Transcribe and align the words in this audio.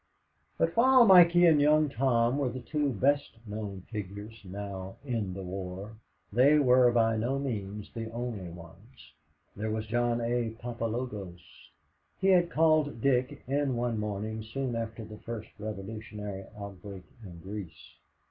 But 0.57 0.75
while 0.75 1.05
Mikey 1.05 1.45
and 1.45 1.61
Young 1.61 1.87
Tom 1.87 2.39
were 2.39 2.49
the 2.49 2.59
two 2.59 2.89
best 2.91 3.37
known 3.45 3.81
figures 3.91 4.35
now 4.43 4.95
"in 5.05 5.35
the 5.35 5.43
war," 5.43 5.95
they 6.33 6.57
were 6.57 6.91
by 6.91 7.17
no 7.17 7.37
means 7.37 7.91
the 7.93 8.11
only 8.11 8.49
ones. 8.49 9.13
There 9.55 9.69
was 9.69 9.85
John 9.85 10.19
A. 10.19 10.55
Papalogos. 10.59 11.43
He 12.19 12.29
had 12.29 12.49
called 12.49 12.99
Dick 12.99 13.43
in 13.47 13.75
one 13.75 13.99
morning 13.99 14.41
soon 14.41 14.75
after 14.75 15.05
the 15.05 15.19
first 15.19 15.49
revolutionary 15.59 16.45
outbreak 16.57 17.03
in 17.23 17.37
Greece. 17.39 17.93